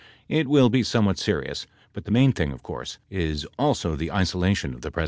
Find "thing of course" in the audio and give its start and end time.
2.31-2.97